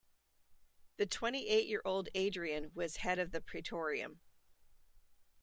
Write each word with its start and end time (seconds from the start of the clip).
The 0.97 1.05
twenty-eight-year-old 1.05 2.09
Adrian 2.15 2.71
was 2.73 2.95
head 2.97 3.19
of 3.19 3.29
the 3.29 3.39
praetorium. 3.39 4.19